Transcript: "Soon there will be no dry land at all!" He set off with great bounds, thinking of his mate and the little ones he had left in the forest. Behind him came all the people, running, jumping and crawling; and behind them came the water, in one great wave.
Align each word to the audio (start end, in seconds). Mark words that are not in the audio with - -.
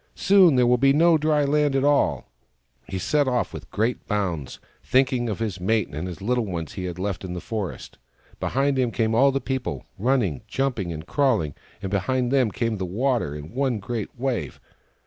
"Soon 0.15 0.55
there 0.55 0.65
will 0.65 0.79
be 0.79 0.93
no 0.93 1.15
dry 1.15 1.45
land 1.45 1.75
at 1.75 1.83
all!" 1.83 2.27
He 2.89 2.97
set 2.97 3.27
off 3.27 3.53
with 3.53 3.69
great 3.69 4.07
bounds, 4.07 4.59
thinking 4.83 5.29
of 5.29 5.37
his 5.37 5.59
mate 5.59 5.89
and 5.89 6.07
the 6.07 6.25
little 6.25 6.47
ones 6.47 6.73
he 6.73 6.85
had 6.85 6.97
left 6.97 7.23
in 7.23 7.33
the 7.33 7.39
forest. 7.39 7.99
Behind 8.39 8.79
him 8.79 8.89
came 8.89 9.13
all 9.13 9.31
the 9.31 9.39
people, 9.39 9.85
running, 9.99 10.41
jumping 10.47 10.91
and 10.91 11.05
crawling; 11.05 11.53
and 11.83 11.91
behind 11.91 12.31
them 12.31 12.49
came 12.49 12.77
the 12.77 12.83
water, 12.87 13.35
in 13.35 13.53
one 13.53 13.77
great 13.77 14.09
wave. 14.19 14.59